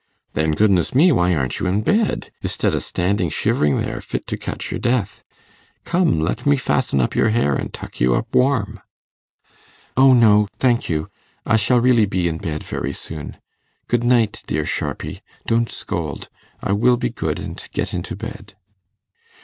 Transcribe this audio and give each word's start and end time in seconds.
'Then, 0.33 0.53
goodness 0.53 0.95
me! 0.95 1.11
why 1.11 1.35
aren't 1.35 1.59
you 1.59 1.67
in 1.67 1.83
bed, 1.83 2.31
istid 2.43 2.73
o' 2.73 2.79
standing 2.79 3.29
shivering 3.29 3.79
there, 3.79 4.01
fit 4.01 4.25
to 4.25 4.35
catch 4.35 4.71
your 4.71 4.79
death? 4.79 5.23
Come, 5.85 6.19
let 6.19 6.43
me 6.43 6.57
fasten 6.57 6.99
up 6.99 7.15
your 7.15 7.29
hair 7.29 7.53
and 7.53 7.71
tuck 7.71 8.01
you 8.01 8.15
up 8.15 8.33
warm.' 8.33 8.79
'O 9.95 10.13
no, 10.15 10.47
thank 10.57 10.89
you; 10.89 11.07
I 11.45 11.55
shall 11.55 11.79
really 11.79 12.07
be 12.07 12.27
in 12.27 12.39
bed 12.39 12.63
very 12.63 12.93
soon. 12.93 13.37
Good 13.87 14.03
night, 14.03 14.41
dear 14.47 14.65
Sharpy; 14.65 15.21
don't 15.45 15.69
scold; 15.69 16.29
I 16.63 16.71
will 16.71 16.97
be 16.97 17.11
good, 17.11 17.37
and 17.39 17.63
get 17.71 17.93
into 17.93 18.15
bed. 18.15 18.55